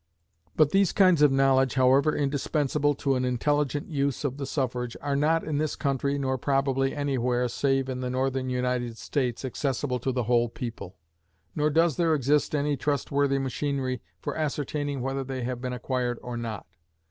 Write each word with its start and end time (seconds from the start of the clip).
But 0.55 0.71
these 0.71 0.91
kinds 0.93 1.21
of 1.21 1.31
knowledge, 1.31 1.75
however 1.75 2.15
indispensable 2.15 2.95
to 2.95 3.13
an 3.13 3.23
intelligent 3.23 3.87
use 3.87 4.23
of 4.23 4.37
the 4.37 4.47
suffrage, 4.47 4.97
are 4.99 5.15
not, 5.15 5.43
in 5.43 5.59
this 5.59 5.75
country, 5.75 6.17
nor 6.17 6.39
probably 6.39 6.95
any 6.95 7.19
where 7.19 7.47
save 7.47 7.87
in 7.87 8.01
the 8.01 8.09
Northern 8.09 8.49
United 8.49 8.97
States, 8.97 9.45
accessible 9.45 9.99
to 9.99 10.11
the 10.11 10.23
whole 10.23 10.49
people, 10.49 10.95
nor 11.55 11.69
does 11.69 11.97
there 11.97 12.15
exist 12.15 12.55
any 12.55 12.75
trustworthy 12.75 13.37
machinery 13.37 14.01
for 14.19 14.35
ascertaining 14.35 15.01
whether 15.01 15.23
they 15.23 15.43
have 15.43 15.61
been 15.61 15.71
acquired 15.71 16.17
or 16.23 16.35
not. 16.35 16.65